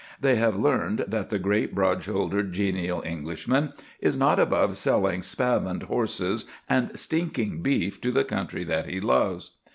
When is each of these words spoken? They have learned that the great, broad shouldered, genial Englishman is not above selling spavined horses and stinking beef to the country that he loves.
They 0.19 0.33
have 0.37 0.55
learned 0.55 1.05
that 1.09 1.29
the 1.29 1.37
great, 1.37 1.75
broad 1.75 2.01
shouldered, 2.01 2.53
genial 2.53 3.03
Englishman 3.05 3.73
is 3.99 4.17
not 4.17 4.39
above 4.39 4.75
selling 4.75 5.21
spavined 5.21 5.83
horses 5.83 6.45
and 6.67 6.89
stinking 6.99 7.61
beef 7.61 8.01
to 8.01 8.11
the 8.11 8.23
country 8.23 8.63
that 8.63 8.87
he 8.89 8.99
loves. 8.99 9.51